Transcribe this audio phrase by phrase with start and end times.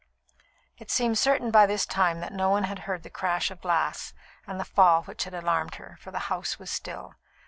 [0.79, 4.15] It seemed certain by this time that no one had heard the crash of glass
[4.47, 7.13] and the fall which had alarmed her, for the house was still.